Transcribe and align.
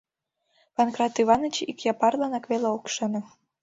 Панкрат 0.75 1.15
Иваныч 1.21 1.55
ик 1.71 1.79
Япарланак 1.91 2.45
веле 2.51 2.67
ок 2.75 2.83
ӱшане. 2.89 3.21